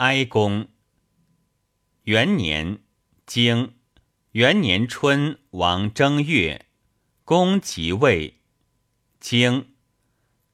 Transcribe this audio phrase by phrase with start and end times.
[0.00, 0.66] 哀公。
[2.04, 2.78] 元年，
[3.26, 3.74] 经
[4.30, 6.64] 元年春，王正月，
[7.22, 8.40] 公即位。
[9.20, 9.74] 经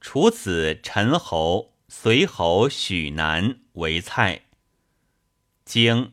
[0.01, 4.41] 楚子陈侯、随侯许南为蔡。
[5.63, 6.11] 经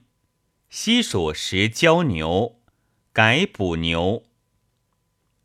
[0.70, 2.60] 西蜀时交牛，
[3.12, 4.22] 改补牛。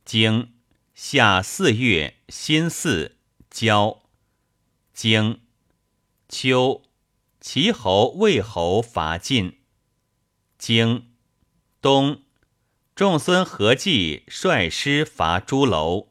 [0.06, 0.54] 经
[0.94, 3.16] 夏四月辛巳，
[3.50, 4.04] 交。
[4.94, 5.42] 经
[6.28, 6.84] 秋，
[7.40, 9.60] 齐侯、魏侯伐晋。
[10.58, 11.14] 经。
[11.82, 12.24] 东，
[12.94, 16.10] 仲孙何忌率师伐朱楼。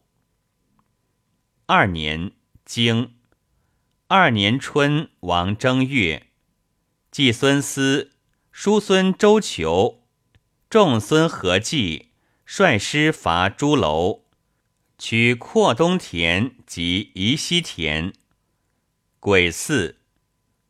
[1.66, 2.32] 二年，
[2.64, 3.14] 经。
[4.06, 6.28] 二年春，王正月，
[7.10, 8.12] 季孙思、
[8.50, 10.02] 叔孙周求、
[10.70, 12.12] 仲孙何忌
[12.46, 14.24] 率师伐朱楼，
[14.96, 18.14] 取扩东田及夷西田。
[19.20, 19.97] 癸巳，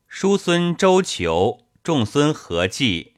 [0.08, 3.14] 叔孙周求、仲孙何忌。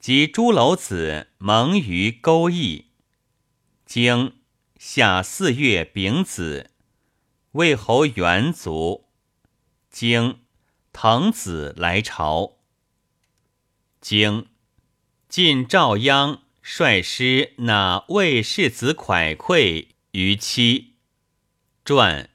[0.00, 2.84] 及诸楼子蒙于勾弋，
[3.84, 4.36] 经
[4.78, 6.70] 夏四月丙子，
[7.52, 9.08] 魏侯元卒。
[9.90, 10.38] 经
[10.92, 12.58] 滕子来朝。
[14.00, 14.46] 经
[15.28, 20.94] 晋赵鞅率师纳魏世子蒯聩于妻。
[21.84, 22.30] 传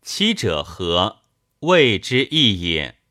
[0.00, 1.18] 期者何？
[1.60, 3.01] 谓之义也。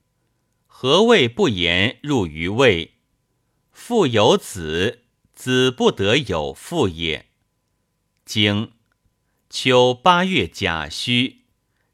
[0.84, 2.96] 何谓不言入于魏？
[3.72, 7.28] 父有子，子不得有父也。
[8.26, 8.72] 经
[9.48, 11.44] 秋八月甲戌，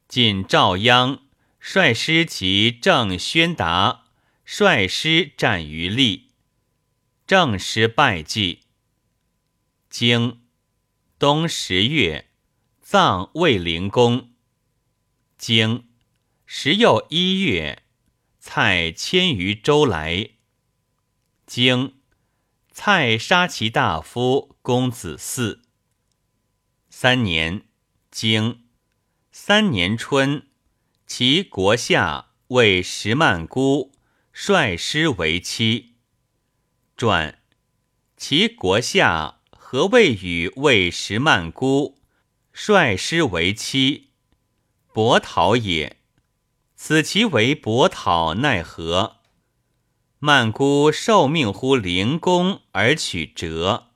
[0.08, 1.18] 晋赵鞅
[1.60, 4.06] 率师及郑宣达
[4.46, 6.30] 率师战于利，
[7.26, 8.60] 郑师败绩。
[9.90, 10.40] 经
[11.18, 12.30] 冬十月，
[12.80, 14.30] 葬卫灵公。
[15.36, 15.86] 经
[16.46, 17.82] 时又一月，
[18.50, 20.30] 蔡迁于周来。
[21.46, 22.00] 经
[22.72, 25.60] 蔡杀其大夫公子嗣。
[26.88, 27.66] 三年，
[28.10, 28.64] 经
[29.30, 30.48] 三年春，
[31.06, 33.92] 其国下为石曼姑
[34.32, 35.96] 率师为妻。
[36.96, 37.42] 传
[38.16, 41.98] 其国下何谓与为石曼姑
[42.54, 44.08] 率师为妻？
[44.94, 45.98] 伯桃也。
[46.80, 49.16] 此其为伯讨，奈何？
[50.20, 53.88] 曼姑受命乎灵公而取折，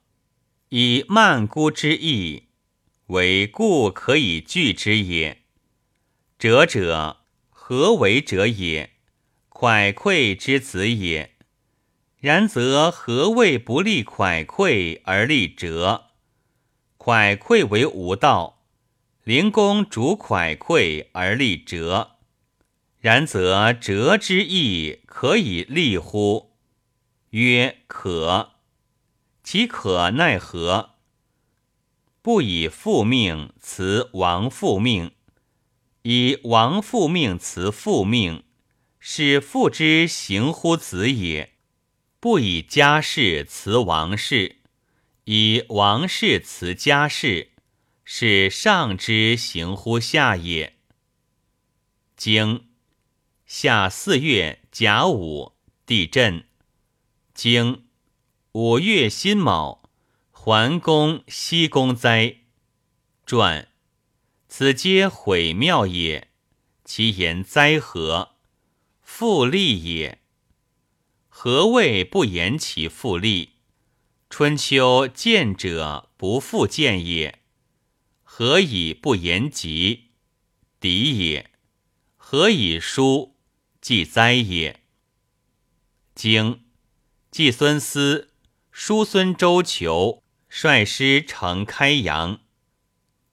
[0.67, 2.49] 以曼姑之意，
[3.07, 5.43] 为故可以拒之也。
[6.37, 8.91] 折者何为者也？
[9.49, 11.37] 蒯聩之子也。
[12.19, 16.09] 然则何谓不立蒯聩而立折？
[16.97, 18.65] 蒯聩为无道，
[19.23, 22.12] 灵公主蒯聩而立折。
[23.03, 26.53] 然则折之意可以立乎？
[27.31, 28.53] 曰可。
[29.43, 30.91] 其可奈何？
[32.21, 35.11] 不以父命辞王父命，
[36.03, 38.45] 以王父命辞父命，
[39.01, 41.49] 是父之行乎子也；
[42.21, 44.61] 不以家事辞王事，
[45.25, 47.51] 以王事辞家事，
[48.05, 50.77] 是上之行乎下也。
[52.15, 52.69] 经。
[53.55, 55.53] 夏四月甲午，
[55.85, 56.45] 地震。
[57.35, 57.85] 经
[58.53, 59.83] 五月辛卯，
[60.31, 62.37] 桓公、西公灾。
[63.27, 63.67] 传
[64.49, 66.29] 此皆毁庙也。
[66.83, 68.37] 其言灾何？
[69.03, 70.23] 复利也。
[71.29, 73.57] 何谓不言其复利？
[74.31, 77.43] 春秋见者不复见也。
[78.23, 80.05] 何以不言吉？
[80.79, 81.51] 敌也。
[82.17, 83.32] 何以书？
[83.83, 84.79] 祭灾也。
[86.15, 86.63] 经
[87.29, 88.31] 季孙思、
[88.71, 92.39] 叔孙周求率师乘开阳。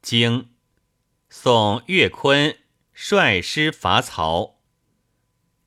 [0.02, 0.50] 经
[1.28, 2.58] 宋岳坤
[2.92, 4.58] 率师伐曹。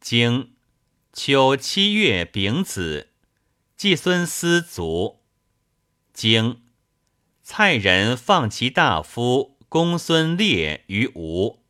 [0.02, 0.54] 经
[1.14, 3.14] 秋七月丙子，
[3.78, 5.22] 季孙思卒。
[6.12, 6.62] 经
[7.41, 11.64] 蔡人放其大夫公孙烈于吴。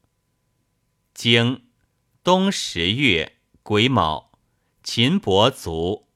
[1.14, 1.68] 经
[2.24, 3.34] 冬十月
[3.64, 4.32] 癸卯，
[4.82, 6.08] 秦伯卒。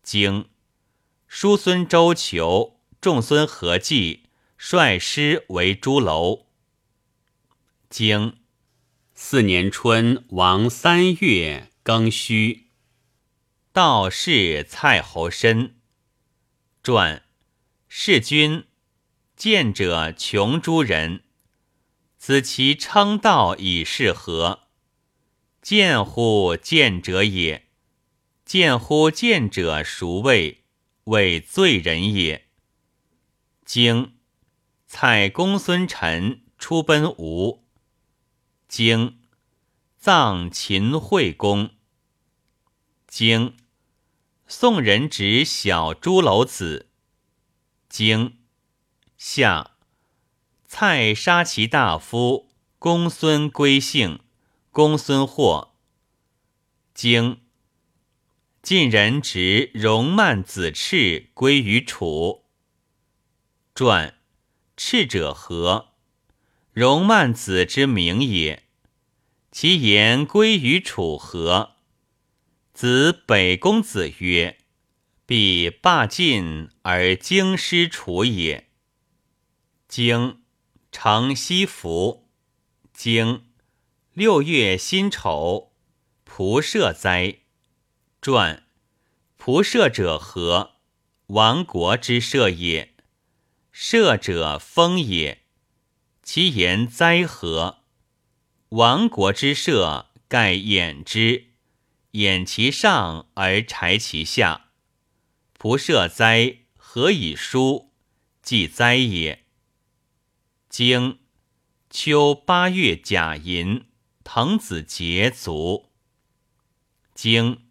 [0.00, 0.48] 经
[1.26, 6.46] 叔孙周求、仲孙何忌率师为朱楼。
[7.90, 8.38] 经
[9.12, 12.68] 四年春，王三月庚戌，
[13.72, 15.80] 道士蔡侯申。
[16.80, 17.24] 传
[17.88, 18.68] 弑君，
[19.34, 21.24] 见者穷诸人。
[22.16, 24.67] 子其称道以是何？
[25.68, 27.68] 见乎见者也。
[28.46, 30.64] 见乎见者孰谓？
[31.04, 32.48] 谓罪人也。
[33.66, 34.14] 经
[34.86, 37.66] 蔡公孙臣出奔吴。
[38.66, 39.18] 经
[39.98, 41.72] 葬秦惠公。
[43.06, 43.54] 经
[44.46, 46.88] 宋人指小朱楼子。
[47.90, 48.38] 经
[49.18, 49.72] 夏
[50.66, 52.48] 蔡杀其大夫
[52.78, 54.20] 公孙归姓。
[54.78, 55.74] 公孙获。
[56.94, 57.40] 经
[58.62, 62.44] 晋人执戎曼子赤归于楚。
[63.74, 64.20] 传
[64.76, 65.94] 赤者何？
[66.74, 68.68] 戎曼子之名也。
[69.50, 71.72] 其言归于楚何？
[72.72, 74.58] 子北公子曰
[75.26, 78.68] ：“必霸晋而京师楚也。”
[79.88, 80.42] 经
[80.92, 82.28] 承西服。
[82.92, 83.47] 经
[84.18, 85.70] 六月辛丑，
[86.26, 87.36] 仆射哉。
[88.20, 88.66] 传
[89.38, 90.72] 仆射者何？
[91.28, 92.96] 亡国之社也。
[93.70, 95.44] 射者封也。
[96.24, 97.84] 其言哉何？
[98.70, 101.52] 亡国之社，盖掩之，
[102.10, 104.72] 掩其上而柴其下。
[105.56, 106.62] 仆射哉？
[106.76, 107.92] 何以书？
[108.42, 109.44] 即哉也。
[110.68, 111.20] 经
[111.88, 113.84] 秋八月甲寅。
[114.30, 115.88] 滕子杰卒。
[117.14, 117.66] 经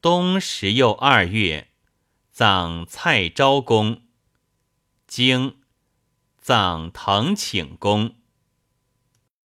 [0.00, 1.72] 冬十又二月，
[2.30, 4.02] 葬蔡昭公。
[5.08, 5.58] 经
[6.36, 8.14] 葬滕请公。